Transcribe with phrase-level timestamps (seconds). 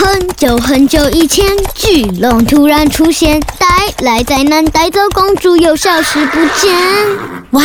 [0.00, 3.66] 很久很久以前，巨龙突然出现，带
[4.04, 6.72] 来灾难，带走公主，又消失不见。
[7.50, 7.64] 哇！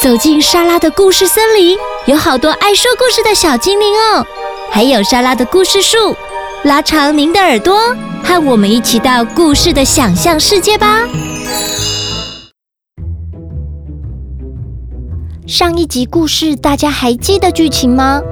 [0.00, 1.76] 走进莎拉的故事森林，
[2.06, 4.26] 有好多爱说故事的小精灵哦，
[4.70, 6.16] 还有莎拉的故事树。
[6.62, 7.94] 拉长您的耳朵，
[8.24, 11.00] 和我们一起到故事的想象世界吧。
[15.46, 18.22] 上一集故事，大家还记得剧情吗？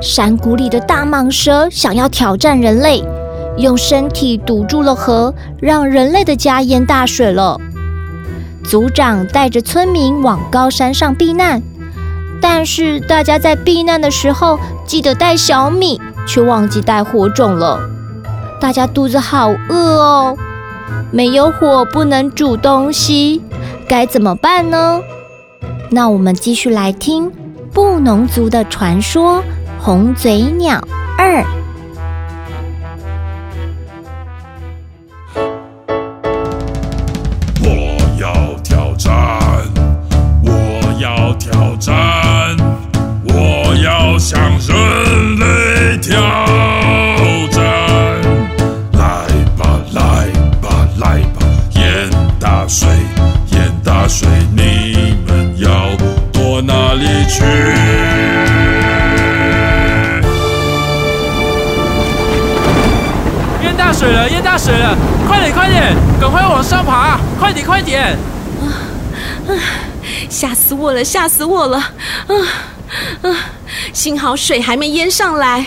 [0.00, 3.02] 山谷里的大蟒蛇想要挑战人类，
[3.56, 7.60] 用身体堵住了河，让人类的家淹大水了。
[8.64, 11.60] 族长带着村民往高山上避难，
[12.40, 17.80] 但是大家在避难的时候记得带小米，却忘记带火种了。
[18.60, 20.36] 大家肚子好饿哦，
[21.10, 23.42] 没有火不能煮东西，
[23.88, 25.00] 该怎么办呢？
[25.90, 27.32] 那我们继续来听
[27.72, 29.42] 布农族的传说。
[29.80, 30.78] 红嘴鸟
[31.16, 31.44] 二，
[37.62, 39.37] 我要挑战，
[63.92, 64.96] 水了，淹大水了！
[65.26, 67.18] 快点，快点，赶快往上爬！
[67.38, 68.16] 快点，快点！
[68.60, 68.64] 啊
[69.48, 69.52] 啊！
[70.28, 71.78] 吓死我了，吓死我了！
[71.78, 72.34] 啊
[73.22, 73.36] 啊！
[73.92, 75.60] 幸好水还没淹上来。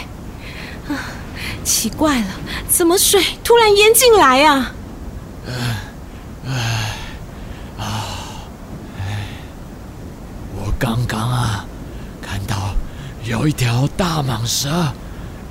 [0.88, 0.96] 啊，
[1.64, 2.28] 奇怪了，
[2.68, 4.72] 怎么水突然淹进来呀？
[10.56, 11.66] 我刚刚啊，
[12.22, 12.74] 看到
[13.24, 14.70] 有一条大蟒蛇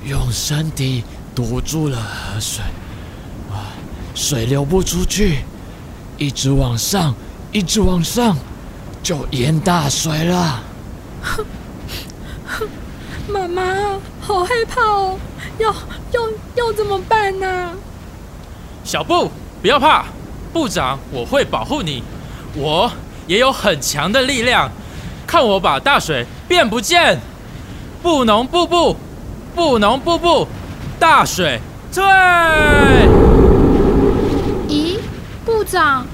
[0.05, 1.03] 用身体。
[1.33, 2.63] 堵住了河水，
[3.49, 3.71] 啊，
[4.13, 5.39] 水流不出去，
[6.17, 7.15] 一直往上，
[7.51, 8.37] 一直往上，
[9.01, 10.61] 就淹大水了。
[11.21, 11.45] 哼，
[12.45, 12.67] 哼，
[13.29, 13.63] 妈妈，
[14.19, 15.17] 好害怕哦，
[15.57, 15.73] 要
[16.11, 16.21] 要
[16.55, 17.71] 要怎么办呢？
[18.83, 20.05] 小布，不要怕，
[20.51, 22.03] 部长，我会保护你，
[22.55, 22.91] 我
[23.27, 24.69] 也有很强的力量，
[25.25, 27.17] 看我把大水变不见，
[28.03, 28.97] 布农布布，
[29.55, 30.45] 布农布布。
[31.01, 31.59] 大水
[31.91, 32.03] 退！
[34.69, 34.99] 咦，
[35.43, 36.05] 部长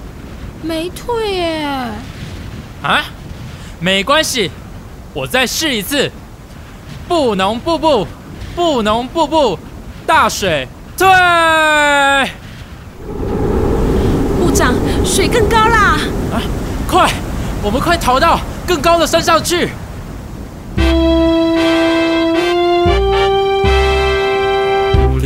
[0.62, 1.68] 没退耶？
[2.82, 3.04] 啊，
[3.82, 4.50] 没关系，
[5.14, 6.10] 我再试一次。
[7.06, 8.08] 布农布布，
[8.56, 9.60] 布农布布，
[10.06, 10.66] 大水
[10.98, 11.06] 退！
[14.40, 14.74] 部长，
[15.04, 15.98] 水更高啦！
[16.32, 16.40] 啊，
[16.90, 17.12] 快，
[17.62, 19.68] 我们快逃到更高的山上去！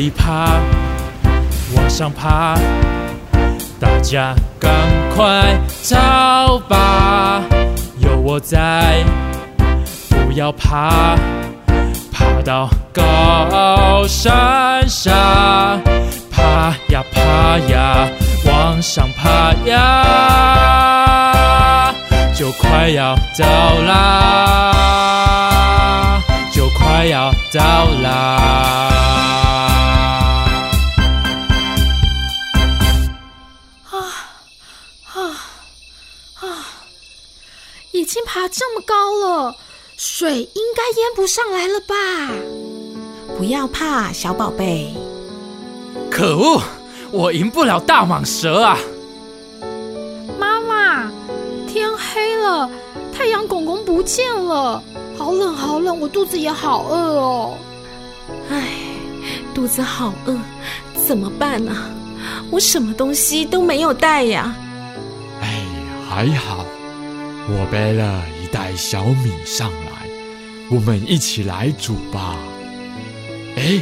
[0.10, 0.60] 爬，
[1.76, 2.58] 往上爬，
[3.80, 4.72] 大家赶
[5.16, 7.44] 快逃吧！
[8.00, 9.04] 有我在，
[10.10, 11.16] 不要怕，
[12.12, 15.14] 爬到高山上，
[16.32, 18.08] 爬呀爬呀，
[18.46, 20.94] 往上爬呀，
[22.34, 23.46] 就快要到
[23.86, 24.74] 啦，
[26.52, 28.91] 就快要到啦。
[38.14, 39.56] 经爬这么高了，
[39.96, 41.96] 水应该淹不上来了吧？
[43.38, 44.94] 不要怕，小宝贝。
[46.10, 46.62] 可恶，
[47.10, 48.78] 我赢不了大蟒蛇啊！
[50.38, 51.10] 妈妈，
[51.70, 52.70] 天黑了，
[53.14, 54.84] 太阳公公不见了，
[55.18, 57.58] 好冷好冷，我肚子也好饿哦。
[58.50, 58.68] 唉，
[59.56, 60.38] 肚子好饿，
[61.08, 61.74] 怎么办呢？
[62.52, 64.54] 我什么东西都没有带呀。
[65.42, 65.64] 哎，
[66.10, 66.66] 还好。
[67.50, 70.08] 我背了一袋小米上来，
[70.70, 72.38] 我们一起来煮吧。
[73.56, 73.82] 哎，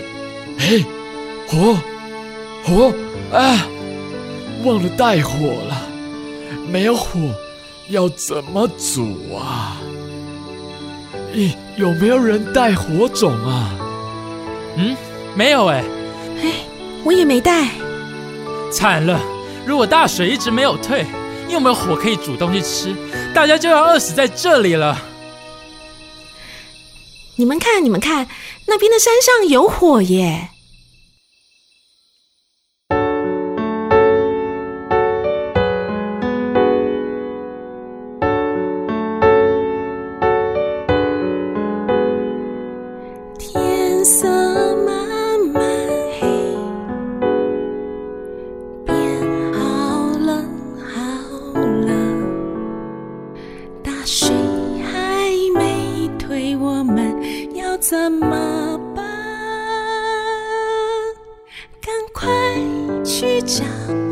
[0.60, 0.84] 哎，
[1.48, 1.78] 火，
[2.64, 2.94] 火
[3.32, 3.68] 啊！
[4.64, 5.82] 忘了带火了，
[6.68, 7.20] 没有火，
[7.90, 9.78] 要怎么煮啊？
[11.34, 13.76] 咦，有没有人带火种啊？
[14.78, 14.96] 嗯，
[15.36, 15.84] 没有哎。
[16.42, 16.52] 哎，
[17.04, 17.70] 我也没带。
[18.72, 19.20] 惨了，
[19.66, 21.06] 如果大水一直没有退。
[21.50, 22.96] 你有没有火可以煮东西吃？
[23.34, 24.96] 大家就要饿死在这里了。
[27.38, 28.28] 你们看，你们看，
[28.68, 30.50] 那边的山上有火耶！
[63.42, 64.09] 讲。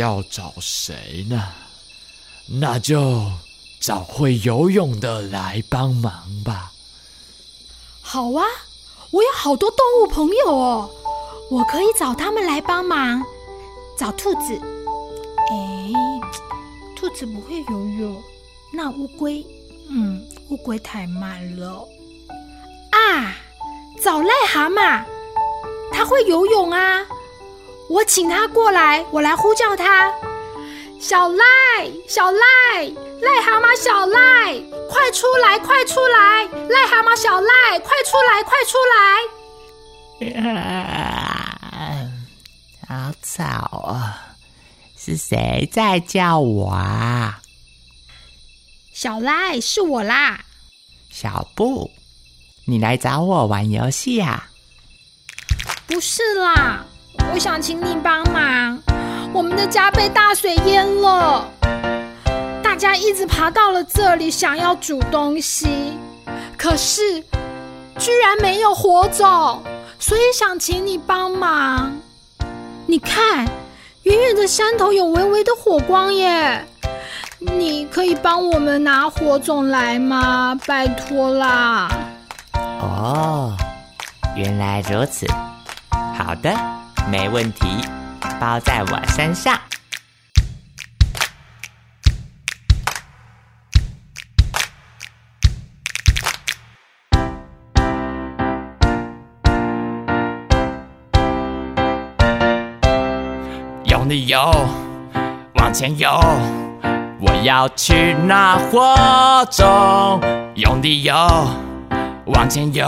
[0.00, 1.48] 要找谁呢？
[2.46, 3.30] 那就
[3.78, 6.72] 找会游泳的来帮忙吧。
[8.00, 8.42] 好啊，
[9.10, 10.90] 我有好多动物朋友哦，
[11.50, 13.22] 我可以找他们来帮忙。
[13.98, 14.58] 找兔子，
[15.50, 15.92] 哎，
[16.96, 18.22] 兔子不会游泳。
[18.72, 19.46] 那乌龟，
[19.90, 21.86] 嗯，乌龟太慢了。
[22.90, 23.36] 啊，
[24.02, 25.04] 找癞蛤蟆，
[25.92, 27.06] 它会游泳啊。
[27.90, 30.12] 我请他过来，我来呼叫他。
[31.00, 31.44] 小赖，
[32.06, 34.54] 小赖，癞蛤蟆小赖，
[34.88, 36.46] 快出来，快出来！
[36.68, 40.52] 癞蛤蟆小赖，快出来，快出来！
[40.52, 42.06] 啊，
[42.86, 43.44] 好吵
[43.78, 44.36] 啊！
[44.96, 47.40] 是谁在叫我啊？
[48.92, 50.44] 小赖，是我啦。
[51.10, 51.90] 小布，
[52.66, 54.48] 你来找我玩游戏呀？
[55.88, 56.86] 不是啦。
[57.32, 58.78] 我想请你帮忙，
[59.32, 61.48] 我们的家被大水淹了，
[62.62, 65.96] 大家一直爬到了这里，想要煮东西，
[66.58, 67.20] 可是
[67.98, 69.62] 居然没有火种，
[69.98, 71.92] 所以想请你帮忙。
[72.86, 73.46] 你看，
[74.02, 76.64] 远远的山头有微微的火光耶，
[77.38, 80.58] 你可以帮我们拿火种来吗？
[80.66, 81.88] 拜托啦！
[82.80, 83.56] 哦，
[84.34, 85.26] 原来如此，
[86.18, 86.52] 好的。
[87.08, 87.66] 没问题，
[88.40, 89.58] 包在我身上。
[103.84, 104.68] 用力游，
[105.54, 106.08] 往前游，
[107.20, 110.20] 我要去拿火种。
[110.54, 111.14] 用力游，
[112.26, 112.86] 往前游。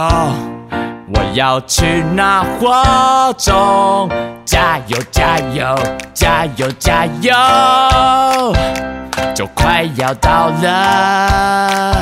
[1.34, 4.08] 要去拿火种，
[4.44, 5.78] 加油加油
[6.12, 7.32] 加油加油，
[9.34, 11.96] 就快要到了，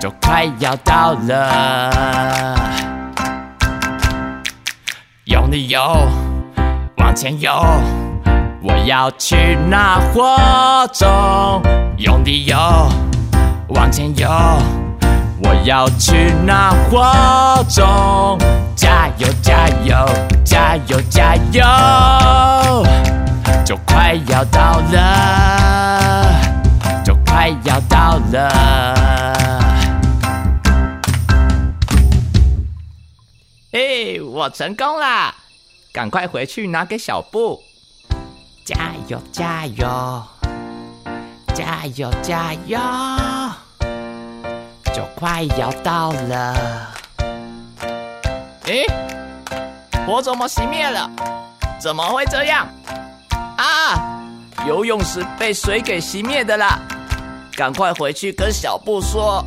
[0.00, 2.54] 就快要到了。
[5.26, 5.80] 用力游，
[6.96, 7.52] 往前游，
[8.62, 10.36] 我要去那火
[10.92, 11.62] 种。
[11.98, 12.56] 用力游，
[13.68, 14.28] 往前游。
[15.40, 17.06] 我要去那火
[17.68, 17.86] 种，
[20.88, 21.62] 油加油，
[23.64, 26.32] 就快要到了，
[27.04, 28.48] 就快要到了。
[33.72, 35.34] 哎，我成功啦！
[35.92, 37.62] 赶快回去拿给小布。
[38.64, 40.22] 加油加油
[41.54, 42.78] 加油加油！
[44.94, 46.94] 就快要到了。
[48.64, 48.86] 诶，
[50.08, 51.10] 火怎么熄灭了？
[51.78, 52.66] 怎么会这样？
[53.58, 54.24] 啊！
[54.66, 56.78] 游泳时被水给熄灭的啦！
[57.54, 59.44] 赶快回去跟小布说。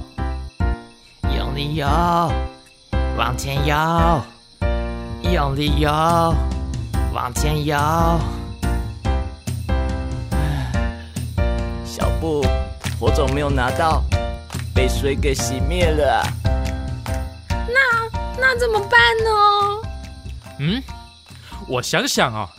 [1.36, 1.88] 用力游，
[3.18, 3.76] 往前游，
[5.24, 5.90] 用力游，
[7.12, 7.76] 往前游。
[11.84, 12.46] 小布，
[13.00, 14.04] 火种没有拿到。
[14.76, 16.24] 被水给熄灭了，
[17.50, 19.71] 那那怎么办呢？
[20.64, 20.84] 嗯，
[21.68, 22.52] 我想想啊，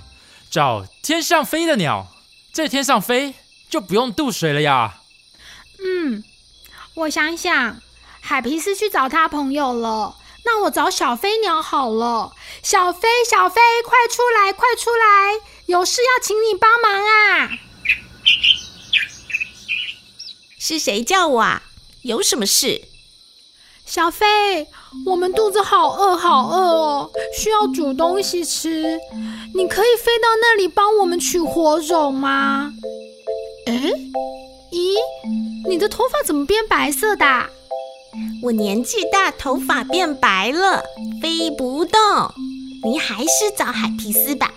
[0.50, 2.08] 找天上飞的鸟，
[2.52, 3.36] 在天上飞
[3.70, 4.98] 就不用渡水了呀。
[5.78, 6.24] 嗯，
[6.94, 7.80] 我想想，
[8.20, 12.34] 海皮斯去找他朋友了，那我找小飞鸟好了。
[12.60, 17.50] 小飞，小飞，快出来，快出来，有事要请你帮忙啊！
[20.58, 21.62] 是谁叫我啊？
[22.02, 22.88] 有什么事？
[23.86, 24.66] 小飞，
[25.06, 28.98] 我们肚子好饿，好饿哦，需要煮东西吃。
[29.54, 32.72] 你可以飞到那里帮我们取火种吗？
[33.66, 33.72] 哎，
[34.70, 34.94] 咦，
[35.68, 37.24] 你的头发怎么变白色的？
[38.42, 40.82] 我年纪大，头发变白了，
[41.20, 42.00] 飞不动。
[42.84, 44.52] 你还是找海皮斯吧。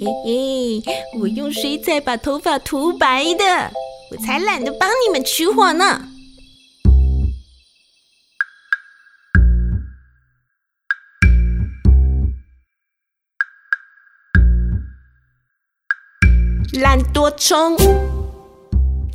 [0.00, 0.82] 嘿嘿，
[1.20, 3.70] 我用水彩把头发涂白的，
[4.10, 6.08] 我才懒得帮你们取火呢。
[16.80, 17.74] 懒惰虫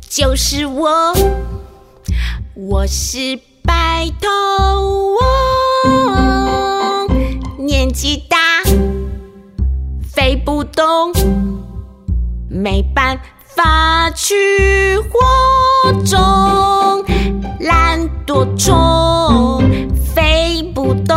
[0.08, 1.12] 就是我，
[2.54, 4.28] 我是白头
[7.06, 7.08] 翁，
[7.64, 8.36] 年纪大，
[10.12, 11.12] 飞不动，
[12.48, 13.20] 没办
[13.54, 15.20] 法去火
[16.04, 16.18] 种，
[17.60, 19.62] 懒惰虫
[20.14, 21.16] 飞不动，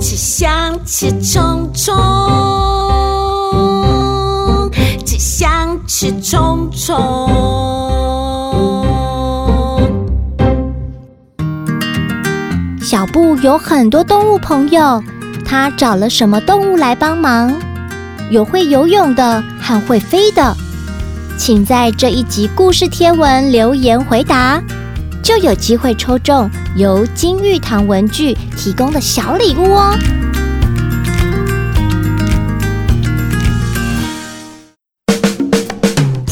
[0.00, 2.19] 只想吃虫虫。
[6.80, 6.96] 虫。
[12.80, 15.02] 小布有很多动物朋友，
[15.44, 17.52] 他找了什么动物来帮忙？
[18.30, 20.56] 有会游泳的和会飞的，
[21.36, 24.62] 请在这一集故事贴文留言回答，
[25.22, 29.94] 就有机会抽中由金玉堂文具提供的小礼物哦。